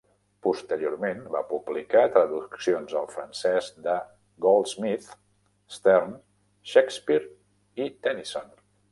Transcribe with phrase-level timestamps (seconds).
[0.45, 3.97] Posteriorment va publicar traduccions al francès de
[4.45, 5.05] Goldsmith,
[5.75, 6.17] Sterne,
[6.71, 8.49] Shakespeare i Tennyson.